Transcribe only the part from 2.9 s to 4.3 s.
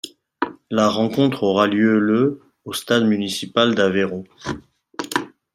municipal d'Aveiro.